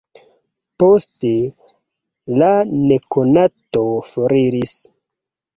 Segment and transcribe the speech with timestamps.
[0.83, 1.33] Poste,
[2.43, 2.49] la
[2.87, 3.85] nekonato
[4.15, 4.77] foriris.